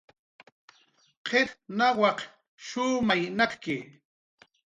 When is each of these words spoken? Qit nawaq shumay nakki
Qit 1.25 1.49
nawaq 1.77 2.19
shumay 2.67 3.23
nakki 3.37 3.77